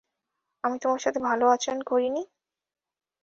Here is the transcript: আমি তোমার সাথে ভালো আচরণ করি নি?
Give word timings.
আমি 0.63 0.77
তোমার 0.79 0.99
সাথে 0.99 1.19
ভালো 1.29 1.45
আচরণ 1.47 1.79
করি 1.83 2.07
নি? 2.09 2.23